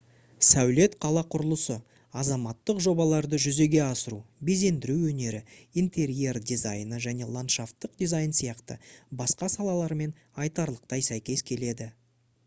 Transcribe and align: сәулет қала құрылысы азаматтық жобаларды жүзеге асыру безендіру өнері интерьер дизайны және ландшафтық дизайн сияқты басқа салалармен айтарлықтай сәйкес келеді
сәулет 0.45 0.93
қала 1.05 1.21
құрылысы 1.33 1.75
азаматтық 2.21 2.79
жобаларды 2.85 3.39
жүзеге 3.43 3.81
асыру 3.89 4.17
безендіру 4.49 4.95
өнері 5.11 5.41
интерьер 5.83 6.41
дизайны 6.53 7.03
және 7.09 7.29
ландшафтық 7.37 7.95
дизайн 8.05 8.35
сияқты 8.41 8.79
басқа 9.23 9.51
салалармен 9.59 10.17
айтарлықтай 10.47 11.09
сәйкес 11.13 11.47
келеді 11.53 11.91